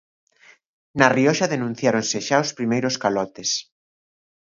[0.99, 3.49] Na Rioxa denunciáronse xa os primeiros calotes.